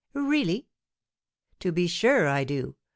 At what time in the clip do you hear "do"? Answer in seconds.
2.43-2.75